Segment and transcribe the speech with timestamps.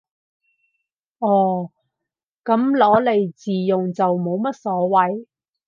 [1.19, 1.69] 哦，
[2.43, 5.27] 噉攞嚟自用就冇乜所謂